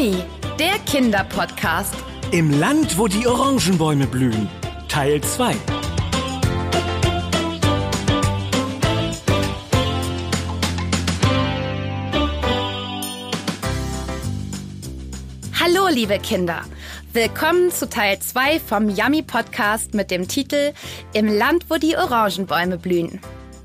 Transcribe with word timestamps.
Yummy, 0.00 0.16
der 0.58 0.78
Kinderpodcast. 0.86 1.94
Im 2.30 2.58
Land, 2.58 2.96
wo 2.96 3.06
die 3.06 3.26
Orangenbäume 3.26 4.06
blühen. 4.06 4.48
Teil 4.88 5.20
2. 5.20 5.54
Hallo, 15.60 15.88
liebe 15.90 16.18
Kinder. 16.18 16.62
Willkommen 17.12 17.70
zu 17.70 17.86
Teil 17.86 18.20
2 18.20 18.58
vom 18.60 18.88
Yummy 18.88 19.20
Podcast 19.20 19.92
mit 19.92 20.10
dem 20.10 20.28
Titel 20.28 20.72
Im 21.12 21.26
Land, 21.26 21.66
wo 21.68 21.76
die 21.76 21.96
Orangenbäume 21.96 22.78
blühen. 22.78 23.20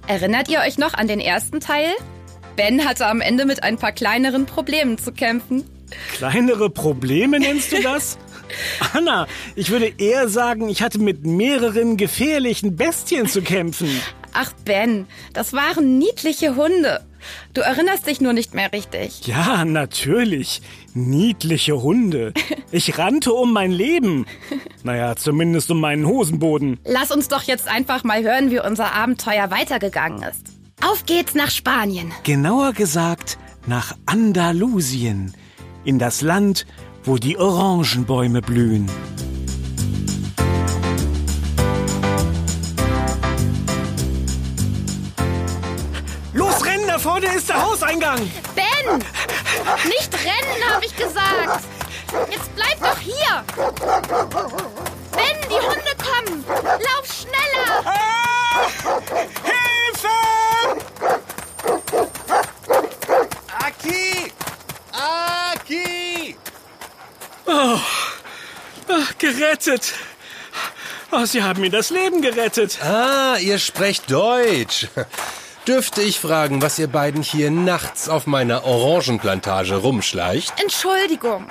Erinnert 0.07 0.49
ihr 0.49 0.59
euch 0.59 0.77
noch 0.77 0.95
an 0.95 1.07
den 1.07 1.21
ersten 1.21 1.61
Teil? 1.61 1.93
Ben 2.57 2.85
hatte 2.85 3.07
am 3.07 3.21
Ende 3.21 3.45
mit 3.45 3.63
ein 3.63 3.77
paar 3.77 3.93
kleineren 3.93 4.45
Problemen 4.45 4.97
zu 4.97 5.13
kämpfen. 5.13 5.63
Kleinere 6.13 6.69
Probleme 6.69 7.39
nennst 7.39 7.71
du 7.71 7.81
das? 7.81 8.17
Anna, 8.93 9.27
ich 9.55 9.69
würde 9.69 9.93
eher 9.97 10.29
sagen, 10.29 10.69
ich 10.69 10.81
hatte 10.81 10.99
mit 10.99 11.25
mehreren 11.25 11.97
gefährlichen 11.97 12.75
Bestien 12.75 13.27
zu 13.27 13.41
kämpfen. 13.41 13.89
Ach 14.33 14.51
Ben, 14.65 15.07
das 15.33 15.53
waren 15.53 15.97
niedliche 15.97 16.55
Hunde. 16.55 17.01
Du 17.53 17.61
erinnerst 17.61 18.05
dich 18.05 18.21
nur 18.21 18.33
nicht 18.33 18.53
mehr 18.53 18.71
richtig. 18.71 19.25
Ja, 19.25 19.65
natürlich. 19.65 20.61
Niedliche 20.93 21.81
Hunde. 21.81 22.33
Ich 22.71 22.97
rannte 22.97 23.31
um 23.31 23.53
mein 23.53 23.71
Leben. 23.71 24.25
Naja, 24.83 25.15
zumindest 25.15 25.71
um 25.71 25.79
meinen 25.79 26.05
Hosenboden. 26.05 26.77
Lass 26.83 27.09
uns 27.09 27.29
doch 27.29 27.43
jetzt 27.43 27.69
einfach 27.69 28.03
mal 28.03 28.21
hören, 28.21 28.51
wie 28.51 28.59
unser 28.59 28.93
Abenteuer 28.93 29.49
weitergegangen 29.49 30.23
ist. 30.23 30.41
Auf 30.81 31.05
geht's 31.05 31.35
nach 31.35 31.51
Spanien. 31.51 32.11
Genauer 32.23 32.73
gesagt 32.73 33.37
nach 33.65 33.95
Andalusien. 34.05 35.33
In 35.85 35.99
das 35.99 36.21
Land, 36.21 36.65
wo 37.03 37.17
die 37.17 37.37
Orangenbäume 37.37 38.41
blühen. 38.41 38.89
Los, 46.33 46.65
rennen, 46.65 46.87
da 46.87 46.97
vorne 46.97 47.27
ist 47.35 47.49
der 47.49 47.61
Hauseingang. 47.61 48.19
Ben! 48.55 48.97
Nicht 49.87 50.11
rennen, 50.13 50.73
habe 50.73 50.85
ich 50.85 50.95
gesagt. 50.95 51.63
Jetzt 52.31 52.55
bleib 52.55 52.79
doch 52.81 52.99
hier. 52.99 53.43
Ben, 55.11 55.37
die 55.49 55.61
Hunde 55.67 55.95
kommen. 56.03 56.43
Lauf 56.63 57.05
schneller. 57.05 57.83
Ah! 57.85 58.67
Hilfe! 59.43 60.07
Aki! 63.59 64.31
Aki! 64.91 66.37
Ach, 67.47 69.17
gerettet. 69.35 69.93
Oh, 71.11 71.25
Sie 71.25 71.43
haben 71.43 71.61
mir 71.61 71.69
das 71.69 71.89
Leben 71.89 72.21
gerettet. 72.21 72.79
Ah, 72.83 73.37
ihr 73.39 73.59
sprecht 73.59 74.09
Deutsch. 74.11 74.87
Dürfte 75.67 76.01
ich 76.01 76.19
fragen, 76.19 76.61
was 76.61 76.77
ihr 76.77 76.87
beiden 76.87 77.23
hier 77.23 77.49
nachts 77.49 78.07
auf 78.07 78.27
meiner 78.27 78.65
Orangenplantage 78.65 79.75
rumschleicht? 79.77 80.53
Entschuldigung. 80.61 81.49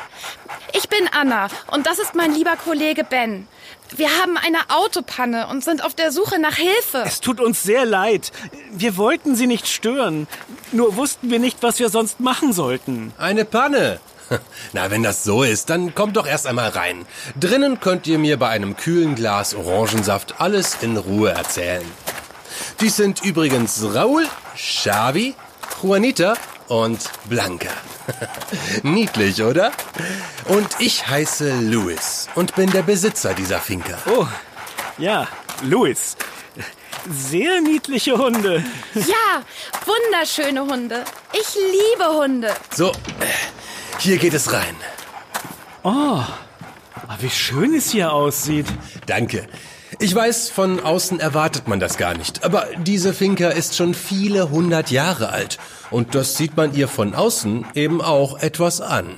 Ich 0.73 0.89
bin 0.89 1.09
Anna 1.13 1.49
und 1.73 1.87
das 1.87 1.99
ist 1.99 2.15
mein 2.15 2.33
lieber 2.33 2.57
Kollege 2.57 3.05
Ben. 3.05 3.49
Wir 3.97 4.09
haben 4.21 4.37
eine 4.37 4.59
Autopanne 4.71 5.49
und 5.49 5.63
sind 5.63 5.85
auf 5.85 5.95
der 5.95 6.11
Suche 6.11 6.39
nach 6.39 6.57
Hilfe. 6.57 7.03
Es 7.05 7.21
tut 7.21 7.41
uns 7.41 7.63
sehr 7.63 7.85
leid. 7.85 8.33
Wir 8.73 8.97
wollten 8.97 9.37
Sie 9.37 9.47
nicht 9.47 9.69
stören. 9.69 10.27
Nur 10.73 10.97
wussten 10.97 11.31
wir 11.31 11.39
nicht, 11.39 11.63
was 11.63 11.79
wir 11.79 11.89
sonst 11.91 12.21
machen 12.21 12.53
sollten. 12.53 13.13
Eine 13.19 13.45
Panne. 13.45 14.01
Na, 14.73 14.91
wenn 14.91 15.03
das 15.03 15.25
so 15.25 15.43
ist, 15.43 15.71
dann 15.71 15.95
kommt 15.95 16.17
doch 16.17 16.27
erst 16.27 16.47
einmal 16.47 16.71
rein. 16.71 17.07
Drinnen 17.39 17.81
könnt 17.81 18.07
ihr 18.07 18.19
mir 18.19 18.39
bei 18.39 18.49
einem 18.49 18.77
kühlen 18.77 19.15
Glas 19.15 19.55
Orangensaft 19.55 20.41
alles 20.41 20.79
in 20.81 20.97
Ruhe 20.97 21.31
erzählen. 21.31 21.85
Dies 22.81 22.97
sind 22.97 23.25
übrigens 23.25 23.83
Raul, 23.95 24.27
Xavi, 24.57 25.35
Juanita 25.83 26.35
und 26.69 26.99
Blanca. 27.27 27.71
Niedlich, 28.83 29.43
oder? 29.43 29.73
Und 30.47 30.69
ich 30.79 31.07
heiße 31.07 31.61
Louis 31.61 32.29
und 32.35 32.55
bin 32.55 32.71
der 32.71 32.83
Besitzer 32.83 33.35
dieser 33.35 33.61
Finca. 33.61 33.99
Oh, 34.07 34.27
ja, 34.99 35.27
Louis. 35.63 36.17
Sehr 37.11 37.61
niedliche 37.61 38.17
Hunde. 38.17 38.65
Ja, 38.95 39.43
wunderschöne 39.85 40.63
Hunde. 40.63 41.05
Ich 41.33 41.55
liebe 41.55 42.09
Hunde. 42.09 42.55
So, 42.75 42.93
hier 43.99 44.19
geht 44.19 44.35
es 44.35 44.53
rein. 44.53 44.77
Oh, 45.83 46.23
wie 47.21 47.31
schön 47.31 47.75
es 47.75 47.91
hier 47.91 48.13
aussieht. 48.13 48.67
Danke. 49.07 49.47
Ich 50.01 50.15
weiß, 50.15 50.51
von 50.51 50.81
außen 50.81 51.21
erwartet 51.21 51.69
man 51.69 51.79
das 51.79 51.97
gar 51.97 52.15
nicht. 52.15 52.45
Aber 52.45 52.67
diese 52.79 53.15
Finca 53.15 53.49
ist 53.51 53.77
schon 53.77 53.95
viele 53.95 54.51
hundert 54.51 54.91
Jahre 54.91 55.31
alt. 55.31 55.59
Und 55.91 56.15
das 56.15 56.37
sieht 56.37 56.57
man 56.57 56.75
ihr 56.75 56.89
von 56.89 57.15
außen 57.15 57.67
eben 57.75 58.01
auch 58.03 58.41
etwas 58.41 58.81
an. 58.81 59.15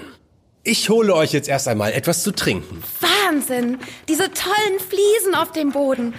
Ich 0.62 0.88
hole 0.88 1.15
euch 1.15 1.32
jetzt 1.32 1.48
erst 1.48 1.69
einmal 1.69 1.92
etwas 1.92 2.22
zu 2.22 2.32
trinken. 2.32 2.82
Wahnsinn. 3.00 3.78
Diese 4.09 4.31
tollen 4.32 4.81
Fliesen 4.81 5.34
auf 5.34 5.53
dem 5.53 5.70
Boden. 5.70 6.15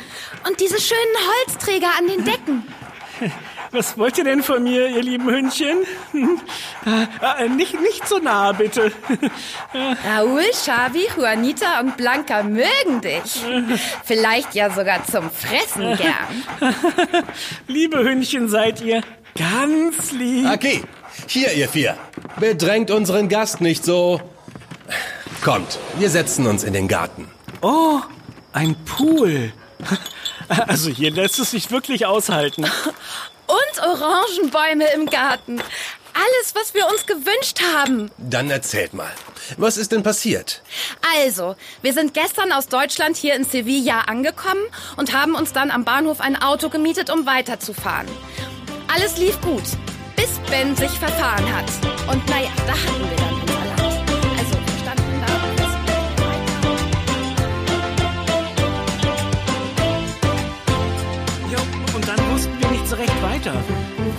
Und 0.48 0.60
diese 0.60 0.80
schönen 0.80 1.00
Holzträger 1.46 1.90
an 1.98 2.08
den 2.08 2.26
Decken. 2.26 2.64
Was 3.72 3.98
wollt 3.98 4.18
ihr 4.18 4.24
denn 4.24 4.44
von 4.44 4.64
mir, 4.64 4.88
ihr 4.88 5.04
lieben 5.04 5.30
Hündchen? 5.30 5.80
Äh, 6.86 7.50
nicht, 7.50 7.80
nicht 7.82 8.08
so 8.08 8.18
nah, 8.20 8.54
bitte. 8.54 8.92
Raúl, 10.08 10.44
Xavi, 10.52 11.08
Juanita 11.18 11.82
und 11.82 11.98
Blanca 11.98 12.44
mögen 12.44 13.02
dich. 13.02 13.42
Vielleicht 14.06 14.56
ja 14.56 14.70
sogar 14.70 15.06
zum 15.06 15.30
Fressen 15.30 15.98
gern. 15.98 16.74
Liebe 17.68 18.00
Hündchen 18.00 18.48
seid 18.48 18.82
ihr. 18.82 19.02
Ganz 19.38 20.12
lieb. 20.12 20.48
Okay, 20.54 20.84
hier 21.28 21.52
ihr 21.54 21.68
vier. 21.68 21.98
Bedrängt 22.40 22.90
unseren 22.90 23.28
Gast 23.28 23.60
nicht 23.60 23.84
so. 23.84 24.22
Kommt, 25.44 25.78
wir 25.98 26.10
setzen 26.10 26.48
uns 26.48 26.64
in 26.64 26.74
den 26.74 26.88
Garten. 26.88 27.28
Oh, 27.62 28.00
ein 28.54 28.76
Pool. 28.86 29.52
Also 30.48 30.90
hier 30.90 31.12
lässt 31.12 31.40
es 31.40 31.52
sich 31.52 31.70
wirklich 31.72 32.06
aushalten. 32.06 32.66
Und 33.48 33.84
Orangenbäume 33.84 34.86
im 34.94 35.06
Garten. 35.08 35.60
Alles, 36.14 36.56
was 36.56 36.74
wir 36.74 36.88
uns 36.88 37.06
gewünscht 37.06 37.62
haben. 37.76 38.10
Dann 38.18 38.50
erzählt 38.50 38.94
mal. 38.94 39.12
Was 39.58 39.78
ist 39.78 39.92
denn 39.92 40.04
passiert? 40.04 40.62
Also, 41.22 41.56
wir 41.82 41.94
sind 41.94 42.14
gestern 42.14 42.52
aus 42.52 42.68
Deutschland 42.68 43.16
hier 43.16 43.36
in 43.36 43.44
Sevilla 43.44 44.02
angekommen 44.02 44.64
und 44.98 45.14
haben 45.14 45.36
uns 45.36 45.54
dann 45.54 45.72
am 45.72 45.86
Bahnhof 45.86 46.20
ein 46.20 46.42
Auto 46.42 46.70
gemietet, 46.70 47.10
um 47.10 47.26
weiterzufahren. 47.26 48.08
Alles 48.94 49.18
lief 49.18 49.40
gut, 49.42 49.64
bis 50.16 50.40
Ben 50.50 50.76
sich 50.76 50.92
verfahren 50.92 51.56
hat. 51.56 51.70
Und 52.12 52.28
naja, 52.30 52.50
da 52.66 52.74
hatten 52.74 53.10
wir 53.10 53.18
dann 53.18 53.37
so 62.88 62.96
recht 62.96 63.22
weiter. 63.22 63.54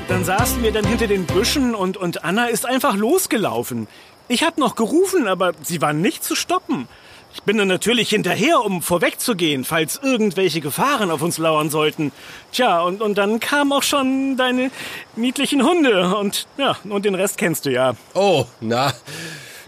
Dann 0.09 0.25
saßen 0.25 0.63
wir 0.63 0.71
dann 0.73 0.87
hinter 0.87 1.07
den 1.07 1.25
Büschen 1.25 1.75
und, 1.75 1.97
und 1.97 2.25
Anna 2.25 2.49
ist 2.49 2.67
einfach 2.67 2.95
losgelaufen. 2.97 3.89
Ich 4.29 4.43
hab 4.43 4.59
noch 4.59 4.75
gerufen, 4.75 5.27
aber 5.27 5.53
sie 5.63 5.81
war 5.81 5.95
nicht 5.95 6.23
zu 6.23 6.35
stoppen. 6.35 6.87
Ich 7.33 7.43
bin 7.45 7.57
dann 7.57 7.69
natürlich 7.69 8.11
hinterher, 8.11 8.63
um 8.63 8.83
vorwegzugehen, 8.83 9.65
falls 9.65 9.99
irgendwelche 10.03 10.61
Gefahren 10.61 11.11
auf 11.11 11.23
uns 11.23 11.39
lauern 11.39 11.71
sollten. 11.71 12.13
Tja, 12.53 12.83
und, 12.83 13.01
und 13.01 13.17
dann 13.17 13.41
kamen 13.41 13.73
auch 13.73 13.83
schon 13.83 14.37
deine 14.37 14.71
niedlichen 15.17 15.63
Hunde 15.63 16.15
und 16.17 16.47
ja, 16.59 16.77
und 16.85 17.07
den 17.07 17.15
Rest 17.15 17.39
kennst 17.39 17.65
du 17.65 17.71
ja. 17.71 17.95
Oh, 18.13 18.45
na, 18.61 18.93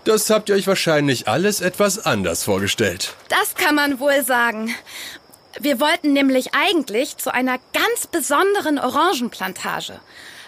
das 0.05 0.29
habt 0.29 0.51
ihr 0.51 0.57
euch 0.57 0.67
wahrscheinlich 0.67 1.27
alles 1.27 1.63
etwas 1.63 2.05
anders 2.05 2.45
vorgestellt. 2.45 3.15
Das 3.29 3.55
kann 3.55 3.75
man 3.75 3.99
wohl 3.99 4.25
sagen. 4.25 4.75
Wir 5.59 5.81
wollten 5.81 6.13
nämlich 6.13 6.55
eigentlich 6.55 7.17
zu 7.17 7.33
einer 7.33 7.59
ganz 7.73 8.07
besonderen 8.07 8.79
Orangenplantage. 8.79 10.01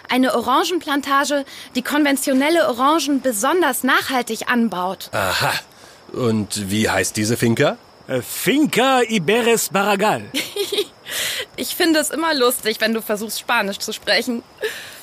Eine 0.09 0.35
Orangenplantage, 0.35 1.45
die 1.75 1.81
konventionelle 1.81 2.67
Orangen 2.67 3.21
besonders 3.21 3.83
nachhaltig 3.83 4.49
anbaut. 4.49 5.09
Aha. 5.11 5.53
Und 6.13 6.69
wie 6.69 6.89
heißt 6.89 7.17
diese 7.17 7.37
Finca? 7.37 7.77
Äh, 8.07 8.21
Finca 8.21 9.01
Iberes 9.01 9.69
Barragal. 9.69 10.23
Ich 11.55 11.75
finde 11.75 11.99
es 11.99 12.09
immer 12.09 12.33
lustig, 12.33 12.77
wenn 12.79 12.93
du 12.93 13.01
versuchst, 13.01 13.39
Spanisch 13.39 13.77
zu 13.77 13.93
sprechen. 13.93 14.41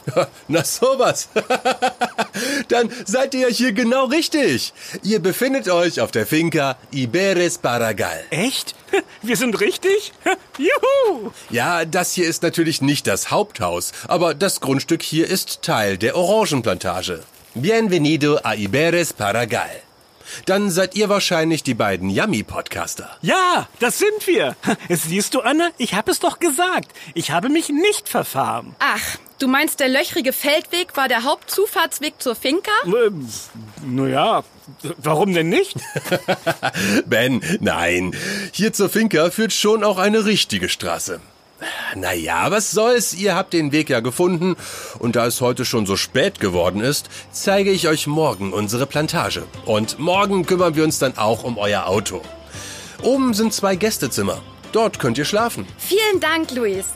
Na 0.49 0.65
sowas. 0.65 1.29
Dann 2.69 2.91
seid 3.05 3.35
ihr 3.35 3.49
hier 3.49 3.73
genau 3.73 4.07
richtig. 4.07 4.73
Ihr 5.03 5.21
befindet 5.21 5.69
euch 5.69 6.01
auf 6.01 6.11
der 6.11 6.27
Finca 6.27 6.77
Iberes 6.91 7.59
Barragal. 7.59 8.25
Echt? 8.31 8.75
Wir 9.23 9.37
sind 9.37 9.61
richtig? 9.61 10.13
Juhu! 10.59 11.31
Ja, 11.51 11.85
das 11.85 12.13
hier 12.13 12.27
ist 12.27 12.43
natürlich 12.43 12.83
nicht 12.83 13.07
das 13.07 13.31
Haupthaus, 13.31 13.93
aber 14.09 14.35
das 14.35 14.61
Grundstück 14.61 15.03
hier 15.03 15.29
ist 15.29 15.63
Teil 15.63 15.97
der 15.97 16.17
Orangenplantage. 16.17 17.23
Bienvenido 17.55 18.39
a 18.43 18.55
Iberes 18.55 19.13
Barragal. 19.13 19.71
Dann 20.47 20.71
seid 20.71 20.95
ihr 20.95 21.09
wahrscheinlich 21.09 21.63
die 21.63 21.75
beiden 21.75 22.09
Yummy-Podcaster. 22.09 23.11
Ja, 23.23 23.69
das 23.81 23.99
sind 23.99 24.27
wir. 24.27 24.57
Siehst 24.89 25.35
du, 25.35 25.41
Anna, 25.41 25.71
ich 25.77 25.95
habe 25.95 26.11
es 26.11 26.21
doch 26.21 26.39
gesagt. 26.39 26.93
Ich 27.15 27.31
habe 27.31 27.49
mich 27.49 27.69
nicht 27.69 28.09
verfahren. 28.09 28.77
Ach, 28.79 29.19
du 29.41 29.49
meinst, 29.49 29.81
der 29.81 29.89
löchrige 29.89 30.33
Feldweg 30.33 30.97
war 30.97 31.09
der 31.09 31.25
Hauptzufahrtsweg 31.25 32.15
zur 32.19 32.35
Finca? 32.35 32.71
Äh, 32.85 33.11
naja, 33.85 34.45
warum 34.99 35.35
denn 35.35 35.49
nicht? 35.49 35.77
ben, 37.07 37.43
nein. 37.61 38.15
Hier 38.53 38.73
zur 38.73 38.89
Finca 38.89 39.31
führt 39.31 39.53
schon 39.53 39.85
auch 39.85 39.99
eine 39.99 40.25
richtige 40.25 40.69
Straße. 40.69 41.21
Naja, 41.95 42.51
was 42.51 42.71
soll's, 42.71 43.13
ihr 43.13 43.35
habt 43.35 43.53
den 43.53 43.73
Weg 43.73 43.91
ja 43.91 44.01
gefunden, 44.01 44.57
und 44.99 45.17
da 45.17 45.27
es 45.27 45.41
heute 45.41 45.65
schon 45.65 45.85
so 45.85 45.97
spät 45.97 46.41
geworden 46.41 46.81
ist, 46.81 47.11
zeige 47.33 47.71
ich 47.71 47.89
euch 47.89 48.07
morgen 48.07 48.53
unsere 48.53 48.87
Plantage. 48.87 49.43
Und 49.67 49.99
morgen 49.99 50.47
kümmern 50.47 50.75
wir 50.75 50.85
uns 50.85 50.99
dann 50.99 51.19
auch 51.19 51.45
um 51.45 51.59
euer 51.59 51.87
Auto. 51.87 52.23
Oben 53.03 53.35
sind 53.35 53.53
zwei 53.53 53.77
Gästezimmer. 53.77 54.41
Dort 54.73 54.99
könnt 54.99 55.19
ihr 55.19 55.25
schlafen. 55.25 55.67
Vielen 55.79 56.21
Dank, 56.21 56.53
Luis. 56.53 56.87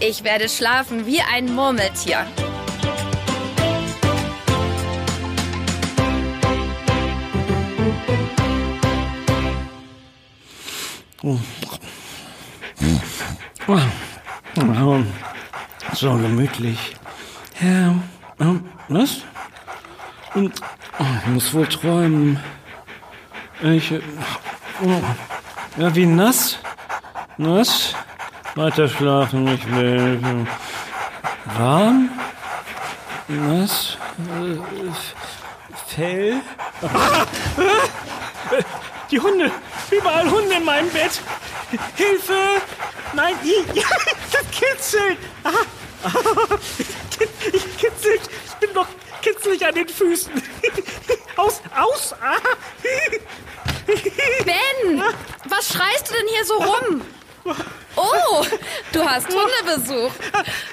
Ich 0.00 0.24
werde 0.24 0.48
schlafen 0.48 1.06
wie 1.06 1.20
ein 1.20 1.54
Murmeltier. 1.54 2.26
So 15.94 16.12
gemütlich. 16.18 16.96
Ja, 17.60 17.94
ähm, 18.40 18.68
was? 18.88 19.22
Oh, 20.34 20.50
ich 21.22 21.26
muss 21.28 21.54
wohl 21.54 21.66
träumen. 21.66 22.38
Ich, 23.62 23.90
äh, 23.90 24.02
oh, 24.82 25.00
ja, 25.78 25.94
wie 25.94 26.04
nass. 26.04 26.58
Nass. 27.38 27.94
Weiter 28.54 28.88
schlafen, 28.88 29.48
ich 29.48 29.66
will. 29.74 30.46
Warm. 31.56 32.08
Äh, 33.28 33.66
Fell. 35.88 36.40
Die 39.10 39.20
Hunde. 39.20 39.50
Überall 39.90 40.30
Hunde 40.30 40.54
in 40.54 40.64
meinem 40.64 40.88
Bett. 40.90 41.20
Hilfe! 41.96 42.62
Nein, 43.12 43.34
i, 43.44 43.78
ja, 43.78 43.86
das 44.32 44.50
kitzelt. 44.50 45.18
Ah, 45.42 45.50
ah, 46.04 46.58
ich 47.52 47.76
kitzelt. 47.76 48.20
Ich 48.46 48.54
bin 48.54 48.72
noch 48.72 48.86
kitzelig 49.20 49.66
an 49.66 49.74
den 49.74 49.88
Füßen. 49.88 50.32
Aus, 51.36 51.60
aus. 51.76 52.14
Ah. 52.22 52.36
Ben, 53.86 55.02
was 55.48 55.72
schreist 55.72 56.10
du 56.10 56.14
denn 56.14 56.28
hier 56.28 56.44
so 56.44 56.54
rum? 56.54 57.02
Oh, 57.96 58.44
du 58.92 59.04
hast 59.08 59.26
Hundebesuch. 59.34 60.12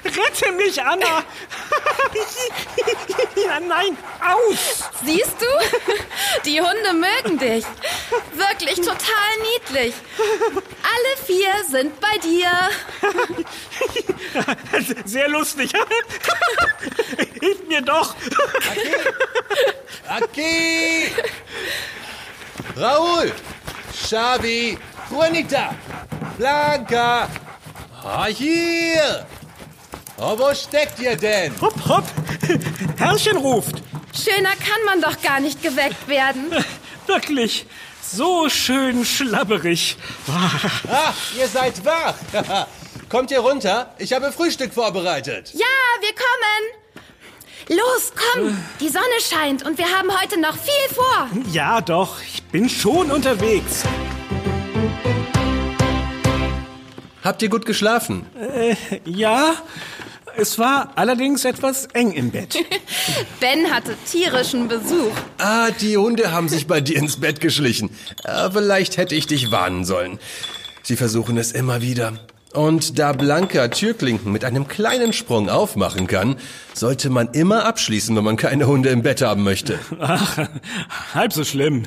Rette 0.04 0.52
mich, 0.52 0.82
Anna. 0.82 1.24
Ja, 3.36 3.58
nein, 3.60 3.96
aus. 4.20 4.90
Siehst 5.04 5.36
du? 5.40 5.46
Die 6.44 6.60
Hunde 6.60 6.92
mögen 6.92 7.38
dich. 7.38 7.64
Wirklich 8.34 8.76
total 8.76 9.30
niedlich. 9.54 9.94
Alle 10.18 11.16
vier 11.26 11.52
sind 11.68 11.98
bei 12.00 12.18
dir. 12.18 12.70
Sehr 15.04 15.28
lustig. 15.28 15.72
Hilf 17.40 17.66
mir 17.66 17.82
doch. 17.82 18.14
Aki! 20.08 21.12
Raúl! 22.76 23.32
Xavi! 23.92 24.78
Juanita! 25.10 25.74
Blanca! 26.38 27.28
Ah, 28.04 28.26
hier! 28.26 29.26
Oh, 30.18 30.38
wo 30.38 30.54
steckt 30.54 30.98
ihr 31.00 31.16
denn? 31.16 31.52
Hopp, 31.60 31.74
hopp. 31.88 32.04
Herrchen 32.96 33.36
ruft. 33.36 33.82
Schöner 34.12 34.50
kann 34.50 34.84
man 34.84 35.00
doch 35.00 35.20
gar 35.22 35.40
nicht 35.40 35.62
geweckt 35.62 36.06
werden. 36.08 36.50
Wirklich. 37.06 37.66
So 38.02 38.48
schön 38.48 39.04
schlabberig. 39.04 39.96
Ah, 40.28 41.12
ihr 41.38 41.48
seid 41.48 41.84
wach. 41.84 42.14
Kommt 43.08 43.30
ihr 43.30 43.40
runter? 43.40 43.94
Ich 43.98 44.12
habe 44.12 44.32
Frühstück 44.32 44.74
vorbereitet. 44.74 45.52
Ja, 45.54 45.66
wir 46.00 46.14
kommen. 46.14 47.78
Los, 47.78 48.12
komm. 48.14 48.58
Die 48.80 48.88
Sonne 48.88 49.20
scheint 49.20 49.64
und 49.64 49.78
wir 49.78 49.86
haben 49.86 50.10
heute 50.20 50.38
noch 50.40 50.56
viel 50.56 50.94
vor. 50.94 51.28
Ja, 51.52 51.80
doch. 51.80 52.20
Ich 52.22 52.42
bin 52.44 52.68
schon 52.68 53.10
unterwegs. 53.10 53.84
Habt 57.22 57.42
ihr 57.42 57.48
gut 57.48 57.66
geschlafen? 57.66 58.26
Äh, 58.36 58.74
ja, 59.04 59.54
es 60.36 60.58
war 60.58 60.92
allerdings 60.96 61.44
etwas 61.44 61.86
eng 61.92 62.12
im 62.12 62.30
Bett. 62.30 62.56
Ben 63.40 63.70
hatte 63.70 63.96
tierischen 64.10 64.68
Besuch. 64.68 65.12
Ah, 65.38 65.70
die 65.70 65.96
Hunde 65.96 66.32
haben 66.32 66.48
sich 66.48 66.66
bei 66.66 66.80
dir 66.80 66.96
ins 66.96 67.18
Bett 67.18 67.40
geschlichen. 67.40 67.90
Ah, 68.24 68.50
vielleicht 68.50 68.96
hätte 68.96 69.14
ich 69.14 69.26
dich 69.26 69.50
warnen 69.50 69.84
sollen. 69.84 70.18
Sie 70.82 70.96
versuchen 70.96 71.36
es 71.36 71.52
immer 71.52 71.80
wieder. 71.80 72.14
Und 72.52 72.98
da 72.98 73.12
Blanca 73.12 73.68
Türklinken 73.68 74.30
mit 74.30 74.44
einem 74.44 74.68
kleinen 74.68 75.14
Sprung 75.14 75.48
aufmachen 75.48 76.06
kann, 76.06 76.36
sollte 76.74 77.08
man 77.08 77.28
immer 77.28 77.64
abschließen, 77.64 78.14
wenn 78.14 78.24
man 78.24 78.36
keine 78.36 78.66
Hunde 78.66 78.90
im 78.90 79.02
Bett 79.02 79.22
haben 79.22 79.42
möchte. 79.42 79.78
Ach, 79.98 80.38
halb 81.14 81.32
so 81.32 81.44
schlimm. 81.44 81.84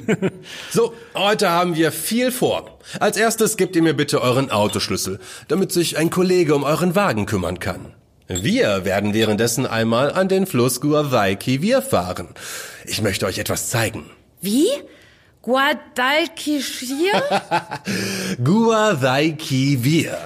So, 0.72 0.94
heute 1.14 1.50
haben 1.52 1.76
wir 1.76 1.92
viel 1.92 2.32
vor. 2.32 2.80
Als 3.00 3.16
erstes 3.16 3.58
gebt 3.58 3.76
ihr 3.76 3.84
mir 3.84 3.94
bitte 3.94 4.22
euren 4.22 4.50
Autoschlüssel, 4.50 5.20
damit 5.48 5.72
sich 5.72 5.98
ein 5.98 6.10
Kollege 6.10 6.56
um 6.56 6.64
euren 6.64 6.96
Wagen 6.96 7.28
kümmern 7.28 7.60
kann. 7.60 7.94
Wir 8.28 8.86
werden 8.86 9.14
währenddessen 9.14 9.68
einmal 9.68 10.12
an 10.12 10.30
den 10.30 10.48
Fluss 10.48 10.82
Guadalquivir 10.82 11.84
fahren. 11.84 12.30
Ich 12.86 13.04
möchte 13.04 13.28
euch 13.28 13.38
etwas 13.38 13.70
zeigen. 13.70 14.10
Wie? 14.42 14.68
Guadalquivir? 15.46 17.22
Guadalquivir. 18.44 20.18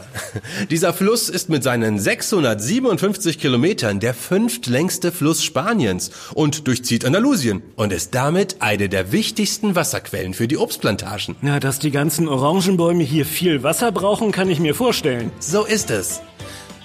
Dieser 0.70 0.94
Fluss 0.94 1.28
ist 1.28 1.50
mit 1.50 1.62
seinen 1.62 2.00
657 2.00 3.38
Kilometern 3.38 4.00
der 4.00 4.14
fünftlängste 4.14 5.12
Fluss 5.12 5.44
Spaniens 5.44 6.12
und 6.34 6.70
durchzieht 6.70 7.04
Andalusien 7.04 7.62
und 7.76 7.92
ist 7.92 8.16
damit 8.16 8.62
eine 8.62 8.88
der 8.88 9.12
wichtigsten 9.12 9.76
Wasserquellen 9.76 10.34
für 10.34 10.48
die 10.48 10.56
Obstplantagen. 10.56 11.36
Na, 11.42 11.60
dass 11.60 11.80
die 11.80 11.92
ganzen 11.92 12.30
Orangenbäume 12.30 13.04
hier 13.04 13.26
viel 13.26 13.62
Wasser 13.62 13.92
brauchen, 13.92 14.32
kann 14.32 14.50
ich 14.50 14.62
mir 14.62 14.74
vorstellen. 14.74 15.34
So 15.40 15.66
ist 15.66 15.92
es. 15.92 16.22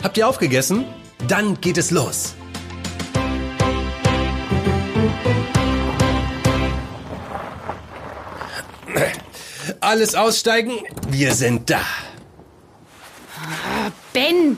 Habt 0.03 0.19
ihr 0.19 0.27
aufgegessen? 0.27 0.87
Dann 1.29 1.61
geht 1.61 1.79
es 1.79 1.93
los. 1.93 2.35
Alles 9.85 10.15
aussteigen, 10.15 10.79
wir 11.09 11.35
sind 11.35 11.69
da. 11.69 11.83
Ben, 14.15 14.57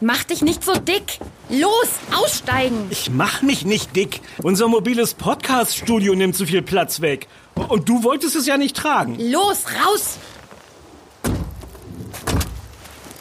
mach 0.00 0.24
dich 0.24 0.40
nicht 0.40 0.64
so 0.64 0.72
dick. 0.72 1.18
Los, 1.50 1.88
aussteigen. 2.10 2.86
Ich 2.88 3.10
mach 3.10 3.42
mich 3.42 3.66
nicht 3.66 3.94
dick. 3.94 4.22
Unser 4.42 4.68
mobiles 4.68 5.12
Podcast-Studio 5.12 6.14
nimmt 6.14 6.36
zu 6.36 6.46
viel 6.46 6.62
Platz 6.62 7.02
weg. 7.02 7.28
Und 7.68 7.86
du 7.86 8.02
wolltest 8.02 8.34
es 8.34 8.46
ja 8.46 8.56
nicht 8.56 8.74
tragen. 8.74 9.18
Los, 9.18 9.66
raus. 9.66 10.16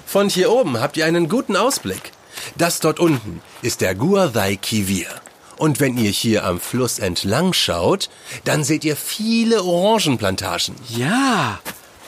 Von 0.06 0.30
hier 0.30 0.54
oben 0.54 0.80
habt 0.80 0.96
ihr 0.96 1.06
einen 1.06 1.28
guten 1.28 1.58
Ausblick. 1.58 2.14
Das 2.56 2.80
dort 2.80 3.02
unten 3.02 3.42
ist 3.62 3.82
der 3.82 3.94
Guadalquivir. 3.94 5.08
Und 5.62 5.80
wenn 5.80 5.96
ihr 5.96 6.10
hier 6.10 6.44
am 6.44 6.60
Fluss 6.60 6.98
entlang 6.98 7.54
schaut, 7.54 8.10
dann 8.46 8.64
seht 8.64 8.84
ihr 8.84 8.96
viele 8.96 9.64
Orangenplantagen. 9.64 10.74
Ja, 10.90 11.60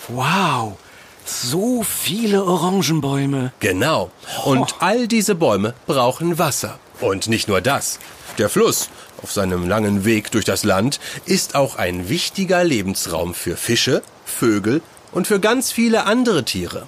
wow. 0.08 0.76
So 1.24 1.84
viele 1.84 2.46
Orangenbäume. 2.46 3.54
Genau. 3.60 4.10
Und 4.44 4.78
all 4.80 5.08
diese 5.08 5.36
Bäume 5.36 5.76
brauchen 5.86 6.40
Wasser. 6.40 6.80
Und 7.00 7.28
nicht 7.28 7.48
nur 7.48 7.62
das. 7.62 8.00
Der 8.40 8.50
Fluss 8.50 8.90
auf 9.22 9.32
seinem 9.32 9.70
langen 9.70 10.04
Weg 10.04 10.32
durch 10.32 10.46
das 10.46 10.64
Land 10.64 11.00
ist 11.26 11.54
auch 11.54 11.76
ein 11.76 12.10
wichtiger 12.10 12.64
Lebensraum 12.64 13.36
für 13.36 13.56
Fische, 13.56 14.02
Vögel 14.26 14.82
und 15.12 15.28
für 15.28 15.40
ganz 15.40 15.72
viele 15.72 16.08
andere 16.08 16.44
Tiere. 16.44 16.88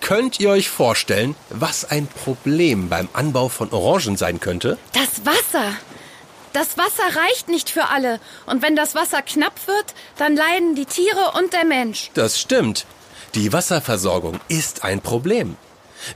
Könnt 0.00 0.40
ihr 0.40 0.50
euch 0.50 0.68
vorstellen, 0.68 1.34
was 1.50 1.84
ein 1.84 2.06
Problem 2.06 2.88
beim 2.88 3.08
Anbau 3.12 3.48
von 3.48 3.70
Orangen 3.72 4.16
sein 4.16 4.40
könnte? 4.40 4.78
Das 4.92 5.24
Wasser. 5.24 5.72
Das 6.52 6.78
Wasser 6.78 7.04
reicht 7.14 7.48
nicht 7.48 7.70
für 7.70 7.88
alle. 7.88 8.20
Und 8.46 8.62
wenn 8.62 8.74
das 8.74 8.94
Wasser 8.94 9.22
knapp 9.22 9.66
wird, 9.66 9.94
dann 10.16 10.34
leiden 10.34 10.74
die 10.74 10.86
Tiere 10.86 11.32
und 11.36 11.52
der 11.52 11.64
Mensch. 11.64 12.10
Das 12.14 12.40
stimmt. 12.40 12.86
Die 13.34 13.52
Wasserversorgung 13.52 14.40
ist 14.48 14.84
ein 14.84 15.00
Problem. 15.00 15.56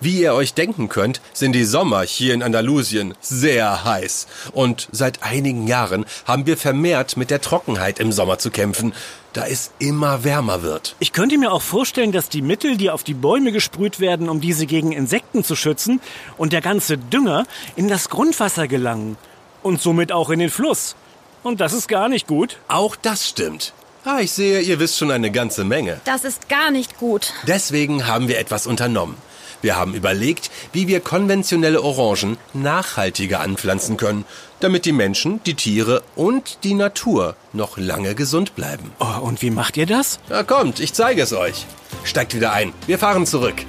Wie 0.01 0.21
ihr 0.21 0.35
euch 0.35 0.55
denken 0.55 0.89
könnt, 0.89 1.21
sind 1.33 1.53
die 1.53 1.65
Sommer 1.65 2.03
hier 2.03 2.35
in 2.35 2.43
Andalusien 2.43 3.15
sehr 3.21 3.85
heiß. 3.85 4.27
Und 4.53 4.89
seit 4.93 5.23
einigen 5.23 5.67
Jahren 5.67 6.05
haben 6.25 6.47
wir 6.47 6.57
vermehrt 6.57 7.17
mit 7.17 7.31
der 7.31 7.41
Trockenheit 7.41 7.99
im 7.99 8.13
Sommer 8.13 8.39
zu 8.39 8.51
kämpfen, 8.51 8.93
da 9.33 9.47
es 9.47 9.71
immer 9.79 10.25
wärmer 10.25 10.63
wird. 10.63 10.95
Ich 10.99 11.13
könnte 11.13 11.39
mir 11.39 11.53
auch 11.53 11.63
vorstellen, 11.63 12.13
dass 12.13 12.29
die 12.29 12.43
Mittel, 12.43 12.77
die 12.77 12.91
auf 12.91 13.03
die 13.03 13.15
Bäume 13.15 13.53
gesprüht 13.53 14.01
werden, 14.01 14.29
um 14.29 14.41
diese 14.41 14.67
gegen 14.67 14.93
Insekten 14.93 15.45
zu 15.45 15.57
schützen, 15.57 16.01
und 16.37 16.53
der 16.53 16.61
ganze 16.61 16.99
Dünger 16.99 17.45
in 17.77 17.89
das 17.89 18.09
Grundwasser 18.09 18.69
gelangen. 18.69 19.17
Und 19.63 19.81
somit 19.81 20.13
auch 20.13 20.31
in 20.31 20.41
den 20.41 20.51
Fluss. 20.51 20.97
Und 21.43 21.61
das 21.61 21.73
ist 21.73 21.89
gar 21.89 22.09
nicht 22.09 22.27
gut. 22.27 22.59
Auch 22.69 22.97
das 22.97 23.29
stimmt. 23.29 23.73
Ah, 24.05 24.19
ich 24.21 24.33
sehe, 24.33 24.61
ihr 24.61 24.81
wisst 24.81 24.99
schon 24.99 25.13
eine 25.13 25.31
ganze 25.31 25.63
Menge. 25.63 26.01
Das 26.05 26.25
ist 26.25 26.49
gar 26.49 26.73
nicht 26.73 26.99
gut. 26.99 27.33
Deswegen 27.47 28.09
haben 28.09 28.27
wir 28.27 28.39
etwas 28.39 28.67
unternommen. 28.67 29.17
Wir 29.63 29.77
haben 29.77 29.95
überlegt, 29.95 30.51
wie 30.73 30.89
wir 30.89 31.01
konventionelle 31.01 31.83
Orangen 31.83 32.37
nachhaltiger 32.53 33.41
anpflanzen 33.41 33.97
können, 33.97 34.25
damit 34.61 34.85
die 34.85 34.93
Menschen, 34.93 35.43
die 35.45 35.55
Tiere 35.55 36.03
und 36.17 36.65
die 36.65 36.75
Natur 36.75 37.37
noch 37.53 37.79
lange 37.79 38.15
gesund 38.15 38.55
bleiben. 38.55 38.93
Oh, 38.99 39.21
und 39.23 39.41
wie 39.41 39.51
macht 39.51 39.77
ihr 39.77 39.87
das? 39.87 40.19
Na 40.29 40.43
kommt, 40.43 40.81
ich 40.81 40.93
zeige 40.93 41.23
es 41.23 41.33
euch. 41.33 41.65
Steigt 42.05 42.35
wieder 42.35 42.53
ein. 42.53 42.73
Wir 42.87 42.99
fahren 42.99 43.25
zurück. 43.25 43.65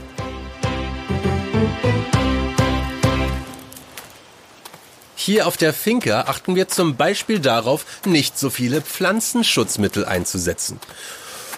Hier 5.16 5.48
auf 5.48 5.56
der 5.56 5.74
Finca 5.74 6.22
achten 6.28 6.56
wir 6.56 6.68
zum 6.68 6.98
Beispiel 6.98 7.40
darauf, 7.40 7.86
nicht 8.06 8.38
so 8.38 8.50
viele 8.50 8.82
Pflanzenschutzmittel 8.82 10.04
einzusetzen. 10.04 10.82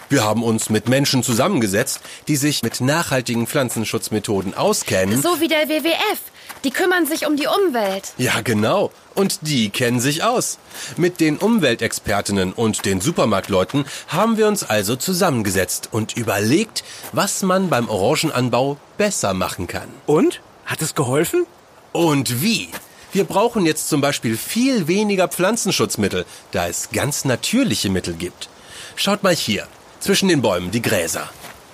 Wir 0.08 0.22
haben 0.22 0.44
uns 0.44 0.70
mit 0.70 0.88
Menschen 0.88 1.24
zusammengesetzt, 1.24 2.00
die 2.28 2.36
sich 2.36 2.62
mit 2.62 2.80
nachhaltigen 2.80 3.48
Pflanzenschutzmethoden 3.48 4.54
auskennen. 4.54 5.20
So 5.20 5.40
wie 5.40 5.48
der 5.48 5.68
WWF. 5.68 6.20
Die 6.62 6.70
kümmern 6.70 7.06
sich 7.06 7.26
um 7.26 7.36
die 7.36 7.48
Umwelt. 7.48 8.12
Ja, 8.16 8.40
genau. 8.40 8.92
Und 9.14 9.40
die 9.42 9.68
kennen 9.70 9.98
sich 9.98 10.22
aus. 10.22 10.58
Mit 10.96 11.20
den 11.20 11.38
Umweltexpertinnen 11.38 12.52
und 12.52 12.84
den 12.84 13.00
Supermarktleuten 13.00 13.84
haben 14.06 14.36
wir 14.36 14.46
uns 14.46 14.62
also 14.62 14.94
zusammengesetzt 14.94 15.88
und 15.90 16.16
überlegt, 16.16 16.84
was 17.12 17.42
man 17.42 17.68
beim 17.68 17.88
Orangenanbau 17.88 18.78
besser 18.98 19.34
machen 19.34 19.66
kann. 19.66 19.88
Und? 20.06 20.40
Hat 20.64 20.82
es 20.82 20.94
geholfen? 20.94 21.46
Und 21.92 22.42
wie? 22.42 22.68
Wir 23.12 23.24
brauchen 23.24 23.66
jetzt 23.66 23.88
zum 23.88 24.00
Beispiel 24.00 24.36
viel 24.36 24.86
weniger 24.86 25.26
Pflanzenschutzmittel, 25.26 26.26
da 26.52 26.68
es 26.68 26.90
ganz 26.90 27.24
natürliche 27.24 27.90
Mittel 27.90 28.14
gibt. 28.14 28.48
Schaut 28.94 29.22
mal 29.22 29.34
hier, 29.34 29.66
zwischen 30.06 30.28
den 30.28 30.40
Bäumen, 30.40 30.70
die 30.70 30.82
Gräser. 30.82 31.28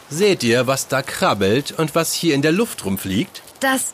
Seht 0.08 0.42
ihr, 0.42 0.66
was 0.66 0.88
da 0.88 1.02
krabbelt 1.02 1.72
und 1.72 1.94
was 1.94 2.14
hier 2.14 2.34
in 2.34 2.40
der 2.40 2.52
Luft 2.52 2.86
rumfliegt? 2.86 3.42
Das. 3.60 3.92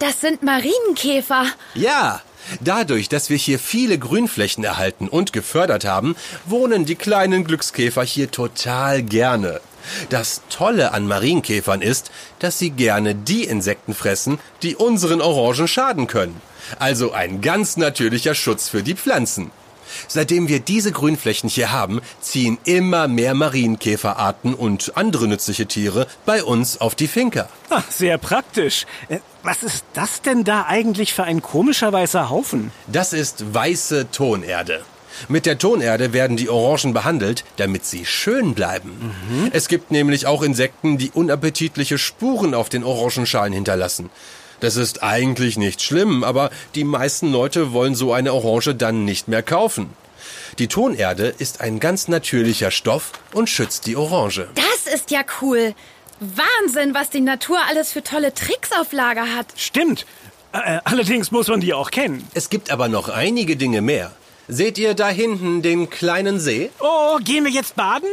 Das 0.00 0.20
sind 0.20 0.42
Marienkäfer. 0.42 1.46
Ja, 1.74 2.22
dadurch, 2.60 3.08
dass 3.08 3.30
wir 3.30 3.36
hier 3.36 3.60
viele 3.60 3.98
Grünflächen 3.98 4.64
erhalten 4.64 5.06
und 5.06 5.32
gefördert 5.32 5.84
haben, 5.84 6.16
wohnen 6.44 6.86
die 6.86 6.96
kleinen 6.96 7.44
Glückskäfer 7.44 8.02
hier 8.02 8.32
total 8.32 9.04
gerne. 9.04 9.60
Das 10.08 10.42
Tolle 10.48 10.92
an 10.92 11.06
Marienkäfern 11.06 11.82
ist, 11.82 12.10
dass 12.40 12.58
sie 12.58 12.70
gerne 12.70 13.14
die 13.14 13.44
Insekten 13.44 13.94
fressen, 13.94 14.40
die 14.62 14.74
unseren 14.74 15.20
Orangen 15.20 15.68
schaden 15.68 16.08
können. 16.08 16.40
Also 16.80 17.12
ein 17.12 17.40
ganz 17.40 17.76
natürlicher 17.76 18.34
Schutz 18.34 18.68
für 18.68 18.82
die 18.82 18.94
Pflanzen. 18.94 19.52
Seitdem 20.08 20.48
wir 20.48 20.60
diese 20.60 20.92
Grünflächen 20.92 21.48
hier 21.48 21.72
haben, 21.72 22.00
ziehen 22.20 22.58
immer 22.64 23.08
mehr 23.08 23.34
Marienkäferarten 23.34 24.54
und 24.54 24.96
andere 24.96 25.28
nützliche 25.28 25.66
Tiere 25.66 26.06
bei 26.26 26.42
uns 26.42 26.80
auf 26.80 26.94
die 26.94 27.08
Finca. 27.08 27.48
Ah, 27.70 27.82
sehr 27.88 28.18
praktisch. 28.18 28.86
Äh, 29.08 29.18
Was 29.42 29.62
ist 29.62 29.84
das 29.94 30.22
denn 30.22 30.44
da 30.44 30.66
eigentlich 30.66 31.14
für 31.14 31.24
ein 31.24 31.40
komischer 31.42 31.92
weißer 31.92 32.30
Haufen? 32.30 32.72
Das 32.86 33.12
ist 33.12 33.54
weiße 33.54 34.10
Tonerde. 34.10 34.82
Mit 35.28 35.44
der 35.46 35.58
Tonerde 35.58 36.12
werden 36.12 36.36
die 36.36 36.48
Orangen 36.48 36.92
behandelt, 36.94 37.44
damit 37.56 37.84
sie 37.84 38.06
schön 38.06 38.54
bleiben. 38.54 39.14
Es 39.52 39.68
gibt 39.68 39.90
nämlich 39.90 40.26
auch 40.26 40.42
Insekten, 40.42 40.98
die 40.98 41.10
unappetitliche 41.10 41.98
Spuren 41.98 42.54
auf 42.54 42.68
den 42.68 42.84
Orangenschalen 42.84 43.52
hinterlassen. 43.52 44.10
Das 44.60 44.76
ist 44.76 45.02
eigentlich 45.02 45.56
nicht 45.56 45.82
schlimm, 45.82 46.22
aber 46.22 46.50
die 46.74 46.84
meisten 46.84 47.32
Leute 47.32 47.72
wollen 47.72 47.94
so 47.94 48.12
eine 48.12 48.32
Orange 48.32 48.74
dann 48.74 49.04
nicht 49.04 49.28
mehr 49.28 49.42
kaufen. 49.42 49.90
Die 50.58 50.68
Tonerde 50.68 51.34
ist 51.38 51.60
ein 51.60 51.80
ganz 51.80 52.08
natürlicher 52.08 52.70
Stoff 52.70 53.12
und 53.32 53.48
schützt 53.48 53.86
die 53.86 53.96
Orange. 53.96 54.48
Das 54.54 54.92
ist 54.92 55.10
ja 55.10 55.20
cool. 55.40 55.74
Wahnsinn, 56.20 56.92
was 56.92 57.08
die 57.08 57.22
Natur 57.22 57.58
alles 57.68 57.92
für 57.92 58.02
tolle 58.02 58.34
Tricks 58.34 58.72
auf 58.72 58.92
Lager 58.92 59.34
hat. 59.34 59.46
Stimmt. 59.56 60.04
Äh, 60.52 60.80
allerdings 60.84 61.30
muss 61.30 61.48
man 61.48 61.60
die 61.60 61.72
auch 61.72 61.90
kennen. 61.90 62.26
Es 62.34 62.50
gibt 62.50 62.70
aber 62.70 62.88
noch 62.88 63.08
einige 63.08 63.56
Dinge 63.56 63.80
mehr. 63.80 64.12
Seht 64.52 64.78
ihr 64.78 64.94
da 64.94 65.08
hinten 65.08 65.62
den 65.62 65.90
kleinen 65.90 66.40
See? 66.40 66.70
Oh, 66.80 67.18
gehen 67.22 67.44
wir 67.44 67.52
jetzt 67.52 67.76
baden? 67.76 68.08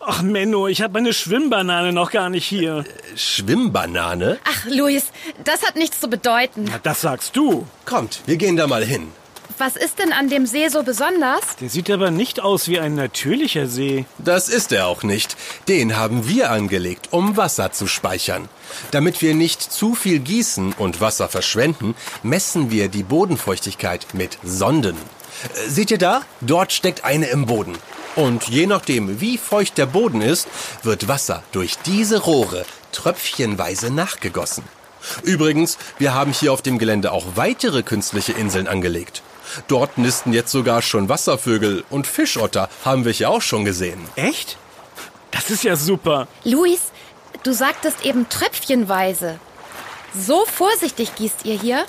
Ach, 0.00 0.20
Menno, 0.20 0.68
ich 0.68 0.82
habe 0.82 0.92
meine 0.92 1.14
Schwimmbanane 1.14 1.94
noch 1.94 2.10
gar 2.10 2.28
nicht 2.28 2.44
hier. 2.44 2.84
Schwimmbanane? 3.16 4.38
Ach, 4.44 4.66
Luis, 4.66 5.04
das 5.44 5.62
hat 5.62 5.76
nichts 5.76 5.98
zu 5.98 6.08
bedeuten. 6.08 6.66
Na, 6.68 6.78
das 6.82 7.00
sagst 7.00 7.36
du. 7.36 7.66
Kommt, 7.86 8.20
wir 8.26 8.36
gehen 8.36 8.58
da 8.58 8.66
mal 8.66 8.84
hin. 8.84 9.08
Was 9.56 9.76
ist 9.76 9.98
denn 9.98 10.12
an 10.12 10.28
dem 10.28 10.44
See 10.44 10.68
so 10.68 10.82
besonders? 10.82 11.56
Der 11.60 11.70
sieht 11.70 11.90
aber 11.90 12.10
nicht 12.10 12.40
aus 12.40 12.68
wie 12.68 12.78
ein 12.78 12.94
natürlicher 12.94 13.66
See. 13.66 14.04
Das 14.18 14.50
ist 14.50 14.72
er 14.72 14.88
auch 14.88 15.02
nicht. 15.02 15.36
Den 15.68 15.96
haben 15.96 16.28
wir 16.28 16.50
angelegt, 16.50 17.08
um 17.12 17.38
Wasser 17.38 17.72
zu 17.72 17.86
speichern. 17.86 18.50
Damit 18.90 19.22
wir 19.22 19.34
nicht 19.34 19.62
zu 19.62 19.94
viel 19.94 20.18
gießen 20.18 20.74
und 20.74 21.00
Wasser 21.00 21.28
verschwenden, 21.30 21.94
messen 22.22 22.70
wir 22.70 22.88
die 22.88 23.04
Bodenfeuchtigkeit 23.04 24.08
mit 24.12 24.36
Sonden. 24.42 24.96
Äh, 25.44 25.68
Seht 25.68 25.90
ihr 25.90 25.98
da? 25.98 26.22
Dort 26.40 26.72
steckt 26.72 27.04
eine 27.04 27.26
im 27.26 27.46
Boden. 27.46 27.76
Und 28.14 28.48
je 28.48 28.66
nachdem, 28.66 29.20
wie 29.20 29.38
feucht 29.38 29.78
der 29.78 29.86
Boden 29.86 30.20
ist, 30.20 30.46
wird 30.82 31.08
Wasser 31.08 31.42
durch 31.52 31.78
diese 31.78 32.20
Rohre 32.20 32.64
tröpfchenweise 32.92 33.90
nachgegossen. 33.90 34.64
Übrigens, 35.22 35.78
wir 35.98 36.14
haben 36.14 36.32
hier 36.32 36.52
auf 36.52 36.62
dem 36.62 36.78
Gelände 36.78 37.10
auch 37.12 37.24
weitere 37.34 37.82
künstliche 37.82 38.32
Inseln 38.32 38.68
angelegt. 38.68 39.22
Dort 39.68 39.98
nisten 39.98 40.32
jetzt 40.32 40.52
sogar 40.52 40.82
schon 40.82 41.08
Wasservögel 41.08 41.84
und 41.90 42.06
Fischotter 42.06 42.68
haben 42.84 43.04
wir 43.04 43.12
hier 43.12 43.30
auch 43.30 43.42
schon 43.42 43.64
gesehen. 43.64 44.00
Echt? 44.16 44.56
Das 45.30 45.50
ist 45.50 45.64
ja 45.64 45.76
super. 45.76 46.28
Luis, 46.44 46.80
du 47.42 47.52
sagtest 47.52 48.04
eben 48.04 48.28
tröpfchenweise. 48.28 49.38
So 50.14 50.44
vorsichtig 50.44 51.14
gießt 51.16 51.44
ihr 51.44 51.58
hier? 51.58 51.84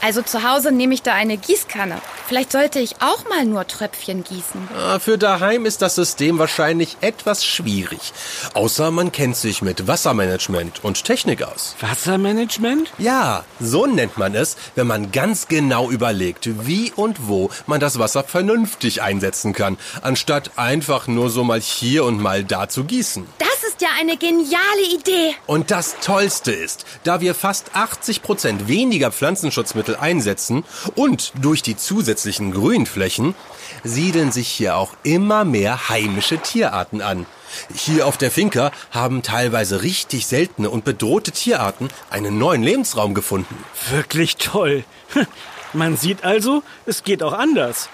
Also 0.00 0.22
zu 0.22 0.42
Hause 0.48 0.72
nehme 0.72 0.94
ich 0.94 1.02
da 1.02 1.12
eine 1.14 1.36
Gießkanne. 1.36 2.00
Vielleicht 2.26 2.52
sollte 2.52 2.78
ich 2.78 2.96
auch 3.00 3.28
mal 3.28 3.44
nur 3.44 3.66
Tröpfchen 3.66 4.24
gießen. 4.24 4.68
Ah, 4.78 4.98
Für 4.98 5.18
daheim 5.18 5.66
ist 5.66 5.82
das 5.82 5.94
System 5.94 6.38
wahrscheinlich 6.38 6.96
etwas 7.00 7.44
schwierig. 7.44 8.12
Außer 8.54 8.90
man 8.90 9.12
kennt 9.12 9.36
sich 9.36 9.62
mit 9.62 9.86
Wassermanagement 9.86 10.82
und 10.84 11.04
Technik 11.04 11.42
aus. 11.42 11.76
Wassermanagement? 11.80 12.92
Ja, 12.98 13.44
so 13.60 13.86
nennt 13.86 14.16
man 14.18 14.34
es, 14.34 14.56
wenn 14.74 14.86
man 14.86 15.12
ganz 15.12 15.48
genau 15.48 15.90
überlegt, 15.90 16.66
wie 16.66 16.92
und 16.92 17.28
wo 17.28 17.50
man 17.66 17.80
das 17.80 17.98
Wasser 17.98 18.24
vernünftig 18.24 19.02
einsetzen 19.02 19.52
kann, 19.52 19.76
anstatt 20.02 20.52
einfach 20.56 21.06
nur 21.06 21.30
so 21.30 21.44
mal 21.44 21.60
hier 21.60 22.04
und 22.04 22.20
mal 22.20 22.44
da 22.44 22.68
zu 22.68 22.84
gießen. 22.84 23.26
Das 23.38 23.48
ist 23.74 23.82
ja 23.82 23.88
eine 23.98 24.16
geniale 24.16 24.82
Idee. 24.94 25.34
Und 25.46 25.72
das 25.72 25.96
Tollste 26.00 26.52
ist, 26.52 26.84
da 27.02 27.20
wir 27.20 27.34
fast 27.34 27.74
80 27.74 28.22
Prozent 28.22 28.68
weniger 28.68 29.10
Pflanzenschutzmittel 29.10 29.96
einsetzen 29.96 30.64
und 30.94 31.32
durch 31.42 31.60
die 31.60 31.76
zusätzlichen 31.76 32.52
Grünflächen 32.52 33.34
siedeln 33.82 34.30
sich 34.30 34.46
hier 34.46 34.76
auch 34.76 34.92
immer 35.02 35.44
mehr 35.44 35.88
heimische 35.88 36.38
Tierarten 36.38 37.02
an. 37.02 37.26
Hier 37.74 38.06
auf 38.06 38.16
der 38.16 38.30
Finca 38.30 38.70
haben 38.92 39.22
teilweise 39.22 39.82
richtig 39.82 40.26
seltene 40.26 40.70
und 40.70 40.84
bedrohte 40.84 41.32
Tierarten 41.32 41.88
einen 42.10 42.38
neuen 42.38 42.62
Lebensraum 42.62 43.12
gefunden. 43.12 43.56
Wirklich 43.90 44.36
toll. 44.36 44.84
Man 45.72 45.96
sieht 45.96 46.22
also, 46.22 46.62
es 46.86 47.02
geht 47.02 47.24
auch 47.24 47.32
anders. 47.32 47.88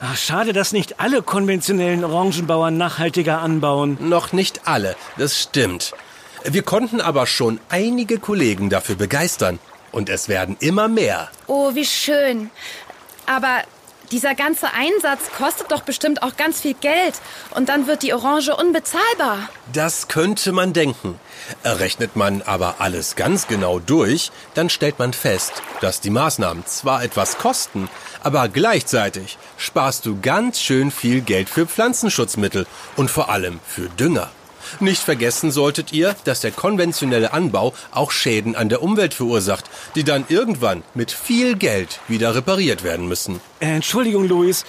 Ach, 0.00 0.16
schade, 0.16 0.52
dass 0.52 0.72
nicht 0.72 1.00
alle 1.00 1.22
konventionellen 1.22 2.04
Orangenbauern 2.04 2.76
nachhaltiger 2.76 3.40
anbauen. 3.40 3.98
Noch 4.00 4.32
nicht 4.32 4.68
alle, 4.68 4.94
das 5.16 5.40
stimmt. 5.42 5.92
Wir 6.44 6.62
konnten 6.62 7.00
aber 7.00 7.26
schon 7.26 7.58
einige 7.68 8.18
Kollegen 8.20 8.70
dafür 8.70 8.94
begeistern. 8.94 9.58
Und 9.90 10.08
es 10.08 10.28
werden 10.28 10.56
immer 10.60 10.86
mehr. 10.86 11.28
Oh, 11.46 11.74
wie 11.74 11.84
schön. 11.84 12.50
Aber 13.26 13.62
dieser 14.12 14.34
ganze 14.34 14.72
Einsatz 14.72 15.30
kostet 15.36 15.70
doch 15.70 15.82
bestimmt 15.82 16.22
auch 16.22 16.36
ganz 16.36 16.60
viel 16.60 16.74
Geld. 16.74 17.14
Und 17.54 17.68
dann 17.68 17.86
wird 17.86 18.02
die 18.02 18.12
Orange 18.14 18.54
unbezahlbar. 18.56 19.48
Das 19.72 20.08
könnte 20.08 20.52
man 20.52 20.72
denken. 20.72 21.18
Rechnet 21.64 22.16
man 22.16 22.42
aber 22.42 22.76
alles 22.78 23.16
ganz 23.16 23.46
genau 23.46 23.78
durch, 23.78 24.30
dann 24.54 24.70
stellt 24.70 24.98
man 24.98 25.12
fest, 25.12 25.62
dass 25.80 26.00
die 26.00 26.10
Maßnahmen 26.10 26.66
zwar 26.66 27.02
etwas 27.02 27.38
kosten, 27.38 27.88
aber 28.22 28.48
gleichzeitig 28.48 29.38
sparst 29.56 30.06
du 30.06 30.20
ganz 30.20 30.60
schön 30.60 30.90
viel 30.90 31.20
Geld 31.20 31.48
für 31.48 31.66
Pflanzenschutzmittel 31.66 32.66
und 32.96 33.10
vor 33.10 33.30
allem 33.30 33.60
für 33.66 33.88
Dünger. 33.88 34.30
Nicht 34.80 35.02
vergessen 35.02 35.50
solltet 35.50 35.92
ihr, 35.92 36.14
dass 36.24 36.40
der 36.40 36.50
konventionelle 36.50 37.32
Anbau 37.32 37.74
auch 37.90 38.10
Schäden 38.10 38.56
an 38.56 38.68
der 38.68 38.82
Umwelt 38.82 39.14
verursacht, 39.14 39.64
die 39.94 40.04
dann 40.04 40.24
irgendwann 40.28 40.82
mit 40.94 41.10
viel 41.10 41.56
Geld 41.56 42.00
wieder 42.08 42.34
repariert 42.34 42.82
werden 42.82 43.08
müssen. 43.08 43.40
Äh, 43.60 43.66
Entschuldigung, 43.66 44.26
Luis. 44.26 44.64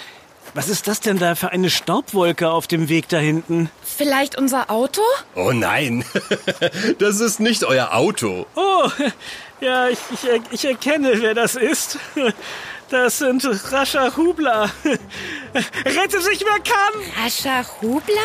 Was 0.56 0.68
ist 0.68 0.88
das 0.88 1.00
denn 1.00 1.20
da 1.20 1.36
für 1.36 1.52
eine 1.52 1.70
Staubwolke 1.70 2.50
auf 2.50 2.66
dem 2.66 2.90
Weg 2.90 3.08
da 3.10 3.18
hinten? 3.18 3.70
Vielleicht 3.84 4.36
unser 4.36 4.72
Auto? 4.72 5.02
Oh 5.36 5.52
nein, 5.52 6.04
das 7.00 7.20
ist 7.20 7.40
nicht 7.40 7.64
euer 7.64 7.94
Auto. 7.94 8.48
Oh, 8.56 8.90
ja, 9.62 9.90
ich, 9.90 10.00
ich, 10.12 10.42
ich 10.52 10.66
erkenne, 10.66 11.14
wer 11.22 11.36
das 11.36 11.56
ist. 11.56 12.00
Das 12.90 13.20
sind 13.20 13.48
Rascha 13.72 14.18
Hubler. 14.18 14.72
Rette 15.86 16.22
sich, 16.22 16.44
wer 16.44 16.60
kann! 16.60 17.24
Rascha 17.24 17.64
Hubler? 17.82 18.16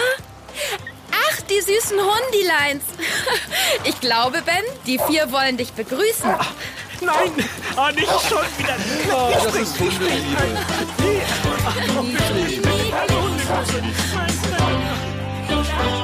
Die 1.51 1.61
süßen 1.61 1.99
Hundileins. 1.99 2.85
Ich 3.85 4.01
glaube, 4.01 4.43
Ben, 4.45 4.65
die 4.87 4.99
vier 4.99 5.31
wollen 5.33 5.57
dich 5.57 5.73
begrüßen. 5.73 6.31
Nein, 7.01 7.33
ah, 7.77 7.91
nicht 7.93 8.07
schon 8.07 8.47
wieder. 8.57 8.77
Oh, 9.13 9.31
das 9.33 9.55
ist 9.57 9.79
Hundeliebe. 11.95 12.63
Das 15.49 15.69
war 15.69 16.04